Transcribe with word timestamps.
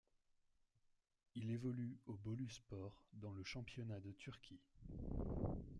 Il 1.35 1.51
évolue 1.51 1.99
au 2.07 2.15
Boluspor, 2.15 3.03
dans 3.13 3.33
le 3.33 3.43
championnat 3.43 3.99
de 3.99 4.11
Turquie. 4.13 4.59